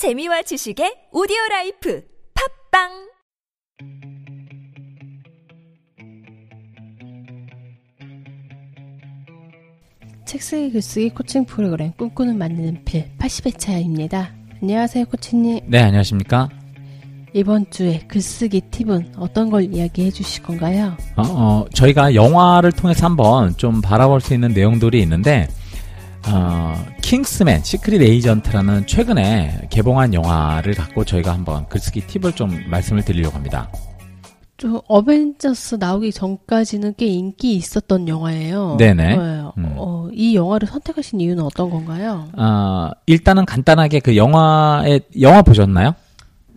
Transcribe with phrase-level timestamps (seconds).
[0.00, 2.02] 재미와 지식의 오디오 라이프
[2.72, 2.88] 팟빵
[10.24, 14.32] 책쓰기 글쓰기 코칭 프로그램 꿈꾸는 만년필 80회 차입니다.
[14.62, 15.66] 안녕하세요 코치님.
[15.66, 16.48] 네, 안녕하십니까?
[17.34, 20.96] 이번 주에 글쓰기 팁은 어떤 걸 이야기해 주실 건가요?
[21.16, 25.46] 어, 어, 저희가 영화를 통해서 한번 좀 바라볼 수 있는 내용들이 있는데,
[26.28, 33.34] 어, 킹스맨, 시크릿 에이전트라는 최근에 개봉한 영화를 갖고 저희가 한번 글쓰기 팁을 좀 말씀을 드리려고
[33.36, 33.70] 합니다.
[34.56, 38.76] 좀 어벤져스 나오기 전까지는 꽤 인기 있었던 영화예요.
[38.78, 39.16] 네네.
[39.16, 39.22] 네.
[39.56, 39.74] 음.
[39.78, 42.28] 어, 이 영화를 선택하신 이유는 어떤 건가요?
[42.36, 45.94] 어, 일단은 간단하게 그 영화의, 영화 보셨나요?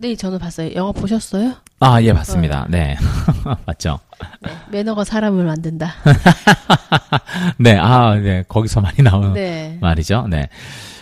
[0.04, 0.74] 네, 저는 봤어요.
[0.74, 1.54] 영화 보셨어요?
[1.80, 2.66] 아, 예, 봤습니다.
[2.68, 2.94] 네.
[3.64, 3.98] 맞죠?
[4.70, 5.94] 매너가 사람을 만든다.
[7.56, 8.44] 네, 아, 네.
[8.46, 9.78] 거기서 많이 나오는 네.
[9.80, 10.26] 말이죠.
[10.28, 10.50] 네.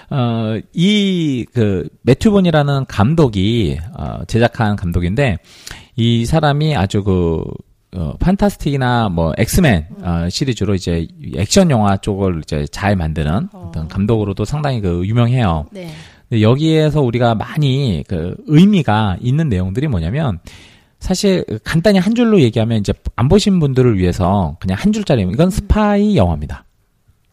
[0.09, 5.39] 어, 이, 그, 매튜본이라는 감독이, 어, 제작한 감독인데,
[5.97, 7.43] 이 사람이 아주 그,
[7.97, 14.45] 어, 판타스틱이나 뭐, 엑스맨, 어, 시리즈로 이제 액션 영화 쪽을 이제 잘 만드는 어떤 감독으로도
[14.45, 15.67] 상당히 그, 유명해요.
[15.73, 15.91] 네.
[16.41, 20.39] 여기에서 우리가 많이 그, 의미가 있는 내용들이 뭐냐면,
[20.99, 26.17] 사실 간단히 한 줄로 얘기하면 이제 안 보신 분들을 위해서 그냥 한 줄짜리, 이건 스파이
[26.17, 26.65] 영화입니다.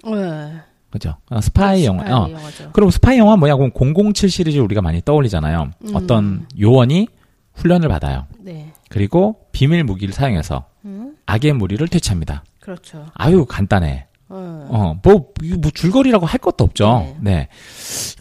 [0.05, 0.61] 네.
[0.89, 1.16] 그죠?
[1.30, 2.03] 어, 스파이 영화.
[2.03, 2.30] 스파이 어.
[2.31, 2.72] 영화죠.
[2.72, 3.55] 그럼 스파이 영화 뭐냐?
[3.55, 5.70] 그럼 007 시리즈 우리가 많이 떠올리잖아요.
[5.86, 5.95] 음.
[5.95, 7.08] 어떤 요원이
[7.53, 8.25] 훈련을 받아요.
[8.39, 8.72] 네.
[8.89, 12.44] 그리고 비밀 무기를 사용해서 음, 악의 무리를 퇴치합니다.
[12.59, 13.05] 그렇죠.
[13.14, 14.08] 아유 간단해.
[14.30, 14.68] 어.
[14.70, 17.16] 어, 뭐, 뭐 줄거리라고 할 것도 없죠.
[17.20, 17.48] 네.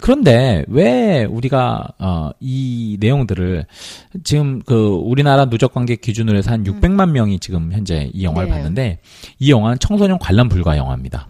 [0.01, 3.67] 그런데 왜 우리가, 어, 이 내용들을
[4.25, 8.55] 지금 그 우리나라 누적 관객 기준으로 해서 한 600만 명이 지금 현재 이 영화를 네.
[8.57, 8.99] 봤는데
[9.39, 11.29] 이 영화는 청소년 관람 불가 영화입니다.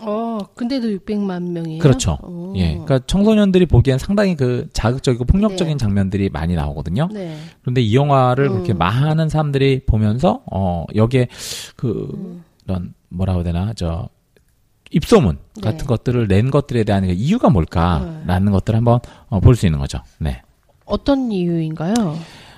[0.00, 1.82] 어, 근데도 600만 명이에요?
[1.82, 2.18] 그렇죠.
[2.22, 2.52] 어.
[2.56, 2.72] 예.
[2.72, 5.78] 그러니까 청소년들이 보기엔 상당히 그 자극적이고 폭력적인 네.
[5.78, 7.08] 장면들이 많이 나오거든요.
[7.12, 7.36] 네.
[7.62, 8.52] 그런데 이 영화를 음.
[8.52, 11.28] 그렇게 많은 사람들이 보면서 어 여기에
[11.76, 12.44] 그 음.
[12.64, 14.08] 이런 뭐라고 해야 되나 저
[14.90, 15.60] 입소문 네.
[15.60, 19.98] 같은 것들을 낸 것들에 대한 그 이유가 뭘까라는 것들을 한번 어, 볼 수 있는 거죠.
[20.18, 20.42] 네.
[20.84, 21.94] 어떤 이유인가요?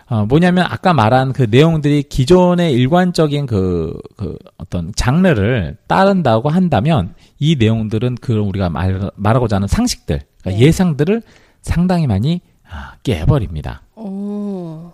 [0.09, 7.57] 어, 뭐냐면 아까 말한 그 내용들이 기존의 일관적인 그, 그 어떤 장르를 따른다고 한다면 이
[7.57, 10.67] 내용들은 그 우리가 말, 말하고자 하는 상식들, 그러니까 네.
[10.67, 11.23] 예상들을
[11.63, 13.83] 상당히 많이 아, 깨버립니다.
[13.95, 14.93] 어,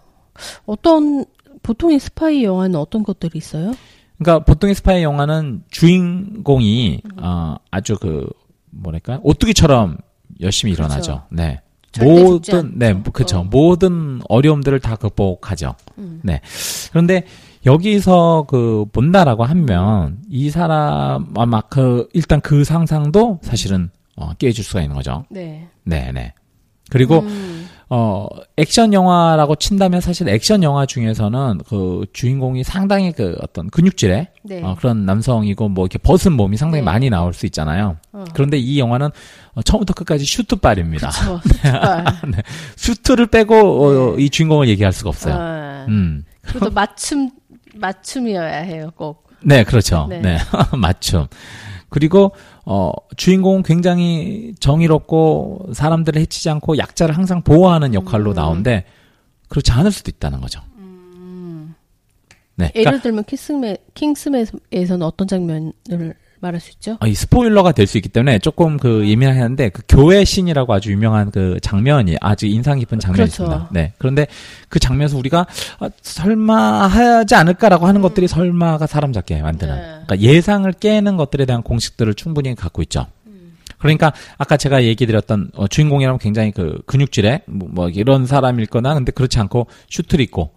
[0.66, 1.24] 어떤,
[1.62, 3.72] 보통의 스파이 영화는 어떤 것들이 있어요?
[4.18, 8.28] 그러니까 보통의 스파이 영화는 주인공이 어, 아주 그
[8.70, 9.98] 뭐랄까 오뚜기처럼
[10.40, 10.88] 열심히 그렇죠.
[10.88, 11.22] 일어나죠.
[11.30, 11.60] 네.
[12.00, 12.94] 모든 네.
[13.12, 13.38] 그렇죠.
[13.38, 13.44] 어.
[13.44, 15.74] 모든 어려움들을 다 극복하죠.
[15.98, 16.20] 음.
[16.22, 16.40] 네.
[16.90, 17.24] 그런데
[17.64, 24.82] 여기서 그 본다라고 하면 이 사람 아마 그 일단 그 상상도 사실은 어, 깨질 수가
[24.82, 25.24] 있는 거죠.
[25.30, 25.68] 네.
[25.84, 26.32] 네, 네.
[26.90, 28.26] 그리고 음, 어
[28.56, 34.62] 액션 영화라고 친다면 사실 액션 영화 중에서는 그 주인공이 상당히 그 어떤 근육질의 네.
[34.64, 36.84] 어, 그런 남성이고 뭐 이렇게 벗은 몸이 상당히 네.
[36.84, 37.96] 많이 나올 수 있잖아요.
[38.12, 38.24] 어.
[38.34, 39.10] 그런데 이 영화는
[39.54, 41.10] 어, 처음부터 끝까지 슈트빨입니다.
[41.10, 41.40] 그쵸.
[41.62, 42.04] 스파이.
[42.74, 45.34] 슈트를 빼고 어, 이 주인공을 얘기할 수가 없어요.
[45.34, 46.24] 아, 음.
[46.42, 47.30] 그것도 맞춤,
[47.76, 49.28] 맞춤이어야 해요, 꼭.
[49.44, 50.06] 네, 그렇죠.
[50.10, 50.20] 네.
[50.20, 50.38] 네.
[50.76, 51.28] 맞춤.
[51.88, 52.32] 그리고
[52.66, 58.34] 어 주인공은 굉장히 정의롭고 사람들을 해치지 않고 약자를 항상 보호하는 역할로 음.
[58.34, 58.84] 나오는데
[59.48, 60.60] 그렇지 않을 수도 있다는 거죠.
[62.56, 62.70] 네.
[62.72, 65.72] 그러니까 예를 들면 킹스맨, 킹스맨에서는 어떤 장면을
[66.40, 66.96] 말할 수 있죠?
[67.00, 71.30] 아, 이 스포일러가 될 수 있기 때문에 조금 그 예민하는데 그 교회 씬이라고 아주 유명한
[71.30, 73.44] 그 장면이 아주 인상 깊은 장면이 그렇죠.
[73.44, 73.68] 있습니다.
[73.72, 73.92] 네.
[73.98, 74.26] 그런데
[74.68, 75.46] 그 장면에서 우리가
[75.78, 79.82] 아, 설마 하지 않을까라고 하는 것들이 설마가 사람 잡게 만드는 네.
[79.82, 83.06] 그러니까 예상을 깨는 것들에 대한 공식들을 충분히 갖고 있죠.
[83.78, 88.94] 그러니까 아까 제가 얘기 드렸던 어, 주인공이라면 굉장히 그 근육질의 뭐, 뭐 이런 사람일 거나
[88.94, 90.50] 근데 그렇지 않고 슈트를 입고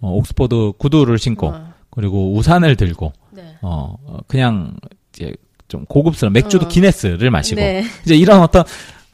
[0.00, 1.72] 어, 옥스퍼드 구두를 신고 어.
[1.90, 3.56] 그리고 우산을 들고 네.
[3.62, 4.74] 어, 어, 그냥
[5.14, 5.32] 이제
[5.68, 6.68] 좀 고급스러운 맥주도 어.
[6.68, 7.84] 기네스를 마시고 네.
[8.04, 8.64] 이제 이런 어떤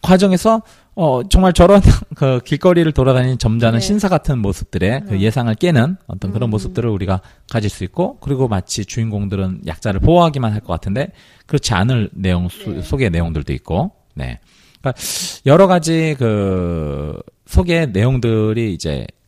[0.03, 0.63] 과정에서
[0.97, 1.81] 어 정말 저런
[2.17, 3.85] 그 길거리를 돌아다니는 점잖은 네.
[3.87, 6.51] 신사 같은 모습들의 그 예상을 깨는 어떤 그런 음.
[6.51, 11.13] 모습들을 우리가 가질 수 있고 그리고 마치 주인공들은 약자를 보호하기만 할 것 같은데
[11.47, 12.83] 그렇지 않을 내용 수- 네.
[12.83, 14.41] 속의 내용들도 있고 네
[14.81, 15.01] 그러니까
[15.47, 19.20] 여러 가지 그 속의 내용들이 이제 그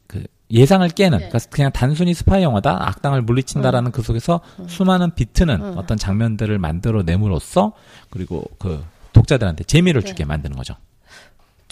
[0.52, 1.28] 예상을 깨는 네.
[1.28, 5.78] 그러니까 그냥 단순히 스파이 영화다 악당을 물리친다라는 그 속에서 수많은 비트는 음.
[5.78, 7.72] 어떤 장면들을 만들어 내므로써
[8.10, 10.08] 그리고 그 독자들한테 재미를 네.
[10.08, 10.76] 주게 만드는 거죠.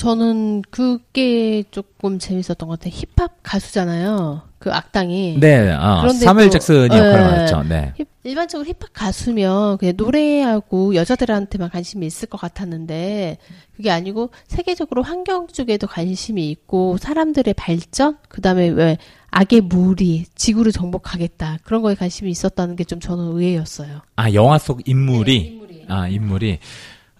[0.01, 2.95] 저는 그게 조금 재밌었던 것 같아요.
[2.95, 4.41] 힙합 가수잖아요.
[4.59, 5.37] 그 악당이.
[5.41, 7.21] 네, 어, 그런데 사무엘 또- 잭슨이 역할을 네.
[7.21, 7.63] 맡았죠.
[7.65, 7.93] 네.
[7.99, 13.37] 힙- 일반적으로 힙합 가수면 그냥 노래하고 여자들한테만 관심이 있을 것 같았는데
[13.77, 18.97] 그게 아니고 세계적으로 환경 쪽에도 관심이 있고 사람들의 발전 그다음에 왜
[19.31, 24.01] 악의 무리 지구를 정복하겠다 그런 거에 관심이 있었다는 게 좀 저는 의외였어요.
[24.17, 25.85] 아, 영화 속 인물이 네, 인물이.
[25.89, 26.59] 아, 인물이.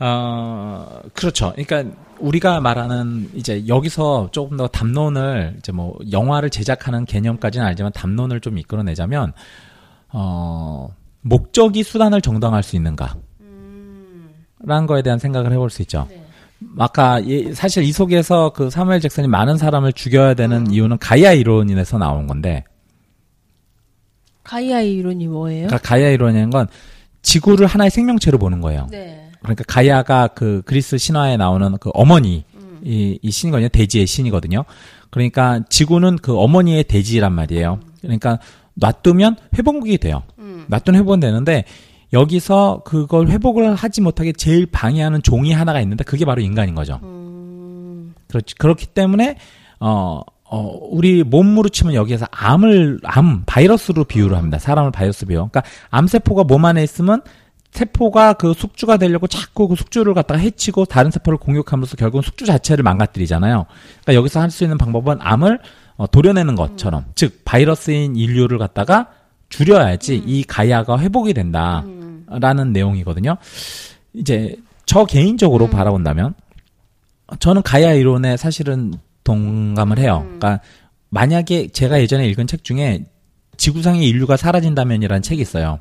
[0.01, 1.53] 어, 그렇죠.
[1.57, 8.41] 그러니까 우리가 말하는 이제 여기서 조금 더 담론을 이제 뭐 영화를 제작하는 개념까지는 알지만 담론을
[8.41, 9.33] 좀 이끌어내자면
[10.13, 10.89] 어,
[11.23, 13.17] 목적이 수단을 정당할 수 있는가?
[14.63, 16.07] 라는 거에 대한 생각을 해볼 수 있죠.
[16.11, 16.23] 네.
[16.79, 21.97] 아까 예, 사실 이 속에서 그 사무엘 잭슨이 많은 사람을 죽여야 되는 이유는 가이아 이론인에서
[21.97, 22.65] 나온 건데,
[24.45, 25.69] 가이아 이론이 뭐예요?
[25.69, 26.67] 그러니까 가이아 이론이라는 건
[27.23, 28.87] 지구를 하나의 생명체로 보는 거예요.
[28.91, 29.30] 네.
[29.43, 32.45] 그러니까 가이아가 그 그리스 신화에 나오는 그 어머니
[32.83, 33.69] 이, 이 신이거든요.
[33.69, 34.65] 대지의 신이거든요.
[35.11, 37.81] 그러니까 지구는 그 어머니의 대지란 말이에요.
[38.01, 38.39] 그러니까
[38.75, 40.23] 놔두면 회복이 돼요.
[40.69, 41.65] 놔두면 회복은 되는데
[42.13, 47.01] 여기서 그걸 회복을 하지 못하게 제일 방해하는 종이 하나가 있는데 그게 바로 인간인 거죠.
[48.29, 48.55] 그렇지.
[48.57, 49.37] 그렇기 때문에
[49.81, 54.59] 어, 어, 우리 몸으로 치면 여기에서 암을, 암, 바이러스로 비유를 합니다.
[54.59, 55.37] 사람을 바이러스 비유.
[55.37, 57.23] 그러니까 암세포가 몸 안에 있으면
[57.73, 62.83] 세포가 그 숙주가 되려고 자꾸 그 숙주를 갖다가 해치고 다른 세포를 공격함으로써 결국은 숙주 자체를
[62.83, 63.67] 망가뜨리잖아요.
[64.03, 65.61] 그러니까 여기서 할 수 있는 방법은 암을
[65.97, 69.09] 어, 도려내는 것처럼, 즉 바이러스인 인류를 갖다가
[69.51, 73.37] 줄여야지 이 가야가 회복이 된다라는 내용이거든요.
[74.15, 74.57] 이제
[74.87, 76.35] 저 개인적으로 바라본다면
[77.39, 78.95] 저는 가야 이론에 사실은
[79.25, 80.23] 동감을 해요.
[80.25, 80.61] 그러니까
[81.11, 83.05] 만약에 제가 예전에 읽은 책 중에
[83.57, 85.81] 지구상의 인류가 사라진다면이라는 책이 있어요.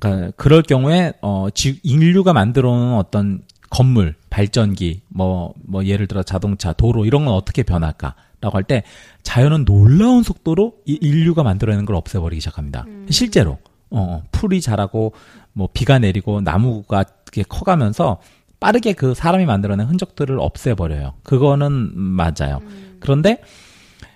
[0.00, 6.22] 그러니까 그럴 경우에 어 지, 인류가 만들어 놓은 어떤 건물, 발전기, 뭐 뭐 예를 들어
[6.22, 8.82] 자동차, 도로 이런 건 어떻게 변할까 라고 할 때
[9.22, 12.86] 자연은 놀라운 속도로 이 인류가 만들어내는 걸 없애버리기 시작합니다.
[13.10, 13.58] 실제로
[13.90, 15.12] 어 풀이 자라고
[15.52, 18.20] 뭐 비가 내리고 나무가 이렇게 커가면서
[18.58, 21.14] 빠르게 그 사람이 만들어낸 흔적들을 없애버려요.
[21.22, 22.60] 그거는 맞아요.
[22.98, 23.40] 그런데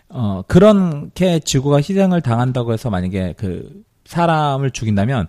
[0.08, 5.28] 어 그렇게 지구가 희생을 당한다고 해서 만약에 그 사람을 죽인다면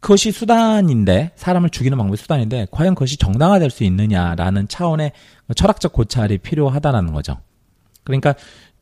[0.00, 5.12] 그것이 수단인데 사람을 죽이는 방법이 수단인데 과연 그것이 정당화될 수 있느냐라는 차원의
[5.56, 7.38] 철학적 고찰이 필요하다라는 거죠.
[8.04, 8.34] 그러니까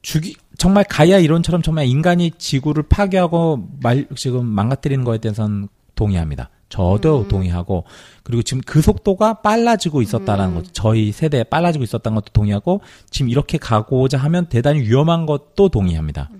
[0.02, 6.50] 죽이 정말 가야 이론처럼 정말 인간이 지구를 파괴하고 말 지금 망가뜨리는 거에 대해서는 동의합니다.
[6.68, 7.84] 저도 동의하고
[8.22, 12.80] 그리고 지금 그 속도가 빨라지고 있었다라는 것, 저희 세대에 빨라지고 있었다는 것도 동의하고
[13.10, 16.30] 지금 이렇게 가고자 하면 대단히 위험한 것도 동의합니다.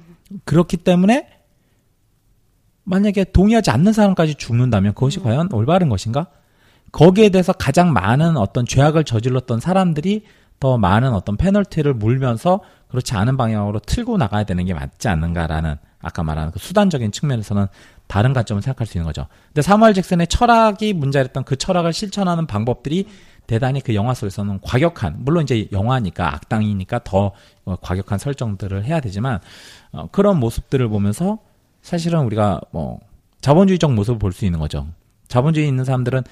[0.45, 1.29] 그렇기 때문에
[2.87, 6.29] 만약에 동의하지 않는 사람까지 죽는다면 그것이 과연 올바른 것인가?
[6.93, 10.23] 거기에 대해서 가장 많은 어떤 죄악을 저질렀던 사람들이
[10.61, 16.23] 더 많은 어떤 페널티를 물면서 그렇지 않은 방향으로 틀고 나가야 되는 게 맞지 않는가라는 아까
[16.23, 17.67] 말하는 그 수단적인 측면에서는
[18.07, 19.27] 다른 관점을 생각할 수 있는 거죠.
[19.49, 23.07] 근데 사무엘 잭슨의 철학이 문제였던 그 철학을 실천하는 방법들이
[23.49, 27.33] 대단히 그 영화 속에서는 과격한 물론 이제 영화니까 악당이니까 더
[27.65, 29.41] 어, 과격한 설정들을 해야 되지만
[29.93, 31.39] 어, 그런 모습들을 보면서
[31.87, 32.99] 사실은 우리가 뭐
[33.43, 34.89] 자본주의적 모습을 볼 수 있는 거죠.
[35.29, 36.25] 자본주의 있는 사람들은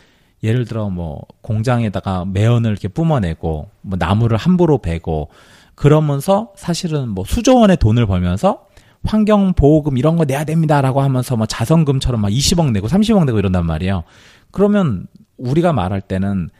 [0.43, 5.29] 예를 들어 뭐 공장에다가 매연을 이렇게 뿜어내고 뭐 나무를 함부로 베고
[5.77, 8.67] 그러면서 사실은 뭐 수조 원의 돈을 벌면서
[9.05, 13.65] 환경 보호금 이런 거 내야 됩니다라고 하면서 뭐 자선금처럼 막 20억 내고 30억 내고 이런단
[13.65, 14.03] 말이에요.
[14.51, 16.51] 그러면 우리가 말할 때는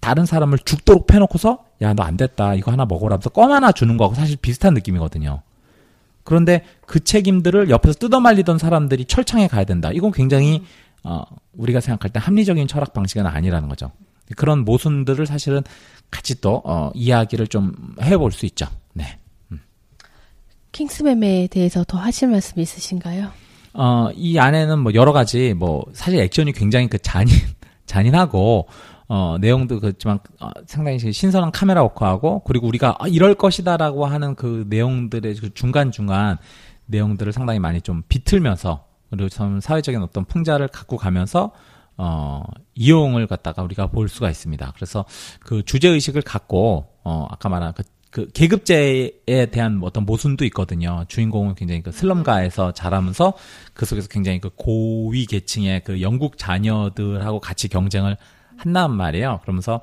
[0.00, 3.96] 다른 사람을 죽도록 패놓고서 야 너 안 됐다 이거 하나 먹어라 하면서 껌 하나 주는
[3.96, 5.40] 거하고 사실 비슷한 느낌이거든요.
[6.24, 9.90] 그런데 그 책임들을 옆에서 뜯어말리던 사람들이 철창에 가야 된다.
[9.92, 10.62] 이건 굉장히
[11.04, 13.90] 어, 우리가 생각할 때 합리적인 철학 방식은 아니라는 거죠.
[14.36, 15.62] 그런 모순들을 사실은
[16.10, 18.66] 같이 또 어, 이야기를 좀 해볼 수 있죠.
[18.92, 19.18] 네.
[20.72, 23.30] 킹스맨에 대해서 더 하실 말씀 있으신가요?
[23.74, 27.34] 어, 이 안에는 뭐 여러 가지 뭐 사실 액션이 굉장히 그 잔인
[27.86, 28.68] 잔인하고
[29.14, 34.64] 어, 내용도 그렇지만 어, 상당히 신선한 카메라 워크하고 그리고 우리가 아, 이럴 것이다라고 하는 그
[34.70, 36.38] 내용들의 그 중간중간
[36.86, 41.52] 내용들을 상당히 많이 좀 비틀면서 그리고 좀 사회적인 어떤 풍자를 갖고 가면서
[41.98, 42.42] 어,
[42.74, 44.72] 이용을 갖다가 우리가 볼 수가 있습니다.
[44.76, 45.04] 그래서
[45.40, 51.04] 그 주제 의식을 갖고 어, 아까 말한 그, 그 계급제에 대한 어떤 모순도 있거든요.
[51.08, 53.34] 주인공은 굉장히 그 슬럼가에서 자라면서
[53.74, 58.16] 그 속에서 굉장히 그 고위 계층의 그 영국 자녀들하고 같이 경쟁을
[58.56, 59.40] 한단 말이에요.
[59.42, 59.80] 그러면서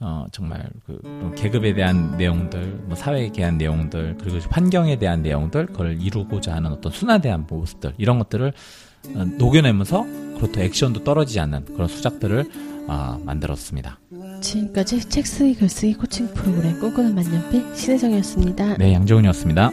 [0.00, 5.66] 어 정말 그 그런 계급에 대한 내용들, 뭐 사회에 대한 내용들, 그리고 환경에 대한 내용들,
[5.66, 8.52] 그걸 이루고자 하는 어떤 순화대한 모습들 이런 것들을
[9.14, 10.04] 어, 녹여내면서
[10.36, 12.44] 그렇다 액션도 떨어지지 않는 그런 수작들을
[12.88, 13.98] 어, 만들었습니다.
[14.40, 18.76] 지금까지 책 쓰기 글쓰기 코칭 프로그램 꿈꾸는 만년필 신혜정이었습니다.
[18.78, 19.70] 네, 양정훈이었습니다.